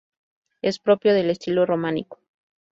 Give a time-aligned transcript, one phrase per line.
[0.63, 2.17] Es propio del estilo Románico.